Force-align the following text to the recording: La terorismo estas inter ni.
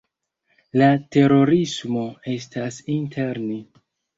La 0.81 0.87
terorismo 1.17 2.07
estas 2.39 2.83
inter 2.99 3.45
ni. 3.47 3.61